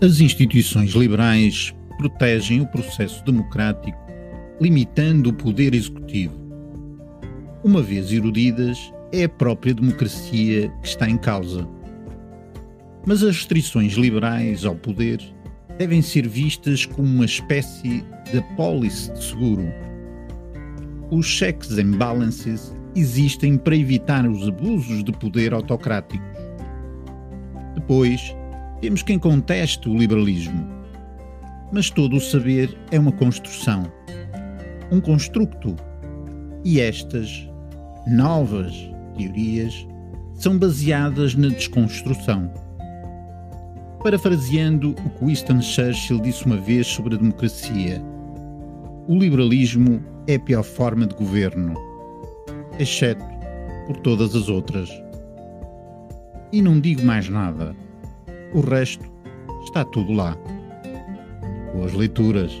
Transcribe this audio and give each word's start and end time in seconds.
As 0.00 0.20
instituições 0.20 0.92
liberais 0.92 1.74
protegem 1.96 2.60
o 2.60 2.66
processo 2.68 3.24
democrático, 3.24 3.98
limitando 4.60 5.30
o 5.30 5.32
poder 5.32 5.74
executivo. 5.74 6.38
Uma 7.64 7.82
vez 7.82 8.12
erudidas, 8.12 8.78
é 9.10 9.24
a 9.24 9.28
própria 9.28 9.74
democracia 9.74 10.68
que 10.82 10.86
está 10.86 11.10
em 11.10 11.18
causa. 11.18 11.66
Mas 13.04 13.24
as 13.24 13.38
restrições 13.38 13.94
liberais 13.94 14.64
ao 14.64 14.76
poder 14.76 15.20
devem 15.78 16.00
ser 16.00 16.28
vistas 16.28 16.86
como 16.86 17.08
uma 17.08 17.24
espécie 17.24 18.04
de 18.30 18.38
apólice 18.38 19.12
de 19.12 19.24
seguro. 19.24 19.66
Os 21.10 21.26
checks 21.26 21.76
and 21.76 21.96
balances 21.96 22.72
existem 22.94 23.58
para 23.58 23.74
evitar 23.74 24.24
os 24.28 24.46
abusos 24.46 25.02
de 25.02 25.10
poder 25.10 25.52
autocráticos. 25.52 26.38
Depois, 27.74 28.32
temos 28.80 29.02
quem 29.02 29.18
conteste 29.18 29.88
o 29.88 29.96
liberalismo. 29.96 30.66
Mas 31.72 31.90
todo 31.90 32.16
o 32.16 32.20
saber 32.20 32.76
é 32.90 32.98
uma 32.98 33.12
construção, 33.12 33.90
um 34.90 35.00
construto. 35.00 35.76
E 36.64 36.80
estas 36.80 37.48
novas 38.06 38.72
teorias 39.16 39.86
são 40.34 40.58
baseadas 40.58 41.34
na 41.34 41.48
desconstrução. 41.48 42.50
Parafraseando 44.02 44.90
o 44.90 45.10
que 45.10 45.24
Winston 45.24 45.60
Churchill 45.60 46.20
disse 46.20 46.46
uma 46.46 46.56
vez 46.56 46.86
sobre 46.86 47.16
a 47.16 47.18
democracia, 47.18 48.02
o 49.08 49.16
liberalismo 49.18 50.00
é 50.26 50.36
a 50.36 50.40
pior 50.40 50.62
forma 50.62 51.06
de 51.06 51.14
governo, 51.14 51.74
exceto 52.78 53.24
por 53.86 53.96
todas 53.98 54.36
as 54.36 54.48
outras. 54.48 54.88
E 56.52 56.62
não 56.62 56.80
digo 56.80 57.02
mais 57.02 57.28
nada. 57.28 57.74
O 58.54 58.60
resto 58.60 59.04
está 59.64 59.84
tudo 59.84 60.12
lá. 60.12 60.36
Boas 61.74 61.92
leituras. 61.92 62.52